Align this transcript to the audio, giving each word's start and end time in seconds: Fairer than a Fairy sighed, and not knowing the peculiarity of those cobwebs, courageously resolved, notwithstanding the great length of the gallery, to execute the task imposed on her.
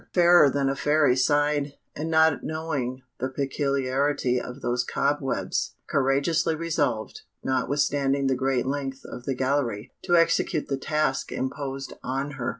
Fairer 0.15 0.49
than 0.49 0.67
a 0.67 0.75
Fairy 0.75 1.15
sighed, 1.15 1.73
and 1.95 2.09
not 2.09 2.43
knowing 2.43 3.03
the 3.19 3.29
peculiarity 3.29 4.41
of 4.41 4.61
those 4.61 4.83
cobwebs, 4.83 5.75
courageously 5.87 6.55
resolved, 6.55 7.21
notwithstanding 7.43 8.25
the 8.25 8.33
great 8.33 8.65
length 8.65 9.05
of 9.05 9.25
the 9.25 9.35
gallery, 9.35 9.91
to 10.01 10.17
execute 10.17 10.69
the 10.69 10.77
task 10.77 11.31
imposed 11.31 11.93
on 12.01 12.31
her. 12.31 12.49